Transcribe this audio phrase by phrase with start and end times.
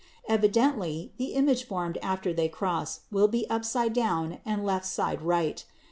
[0.27, 5.63] Evidently the image formed after they cross will be upside down and left side right.